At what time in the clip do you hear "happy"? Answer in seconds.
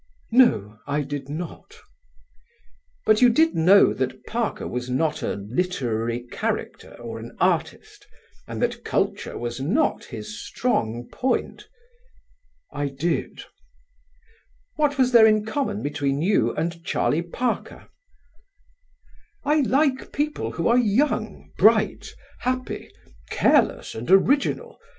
22.39-22.89